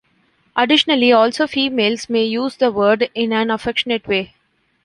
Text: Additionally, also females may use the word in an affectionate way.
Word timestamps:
Additionally, 0.55 1.11
also 1.11 1.45
females 1.45 2.09
may 2.09 2.23
use 2.25 2.57
the 2.57 2.71
word 2.71 3.07
in 3.13 3.31
an 3.31 3.51
affectionate 3.51 4.07
way. 4.07 4.33